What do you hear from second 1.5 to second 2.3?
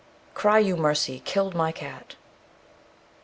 my cat.